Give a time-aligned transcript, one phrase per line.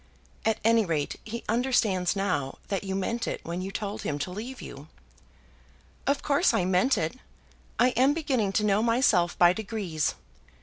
[0.45, 4.31] "At any rate, he understands now that you meant it when you told him to
[4.31, 4.87] leave you."
[6.07, 7.17] "Of course I meant it.
[7.77, 10.15] I am beginning to know myself by degrees.